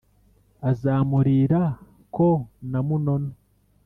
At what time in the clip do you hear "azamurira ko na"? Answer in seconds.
0.69-2.79